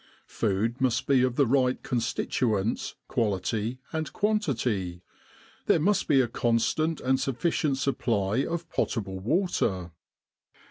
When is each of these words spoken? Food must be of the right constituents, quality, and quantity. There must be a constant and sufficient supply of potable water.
Food 0.25 0.81
must 0.81 1.05
be 1.05 1.21
of 1.21 1.35
the 1.35 1.45
right 1.45 1.83
constituents, 1.83 2.95
quality, 3.07 3.77
and 3.93 4.11
quantity. 4.11 5.03
There 5.67 5.79
must 5.79 6.07
be 6.07 6.21
a 6.21 6.27
constant 6.27 6.99
and 7.01 7.19
sufficient 7.19 7.77
supply 7.77 8.37
of 8.37 8.67
potable 8.71 9.19
water. 9.19 9.91